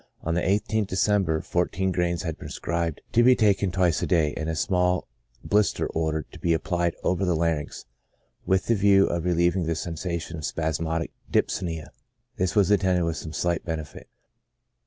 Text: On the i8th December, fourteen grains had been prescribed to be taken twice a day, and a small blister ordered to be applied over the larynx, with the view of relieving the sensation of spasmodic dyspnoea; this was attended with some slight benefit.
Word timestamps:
On 0.23 0.33
the 0.33 0.41
i8th 0.41 0.87
December, 0.87 1.41
fourteen 1.41 1.91
grains 1.91 2.23
had 2.23 2.35
been 2.35 2.47
prescribed 2.47 3.01
to 3.11 3.21
be 3.21 3.35
taken 3.35 3.69
twice 3.71 4.01
a 4.01 4.07
day, 4.07 4.33
and 4.35 4.49
a 4.49 4.55
small 4.55 5.07
blister 5.43 5.85
ordered 5.89 6.25
to 6.31 6.39
be 6.39 6.53
applied 6.55 6.95
over 7.03 7.23
the 7.23 7.35
larynx, 7.35 7.85
with 8.43 8.65
the 8.65 8.73
view 8.73 9.05
of 9.05 9.25
relieving 9.25 9.67
the 9.67 9.75
sensation 9.75 10.37
of 10.37 10.45
spasmodic 10.45 11.11
dyspnoea; 11.31 11.89
this 12.37 12.55
was 12.55 12.71
attended 12.71 13.03
with 13.03 13.17
some 13.17 13.31
slight 13.31 13.63
benefit. 13.63 14.07